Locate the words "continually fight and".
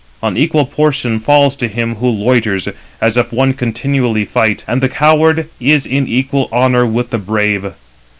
3.53-4.81